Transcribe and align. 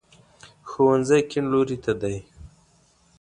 ښوونځی 0.69 1.21
کیڼ 1.29 1.43
لوري 1.53 1.77
ته 1.83 1.91
دی 2.01 2.17